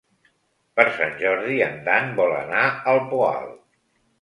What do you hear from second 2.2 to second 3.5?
vol anar al Poal.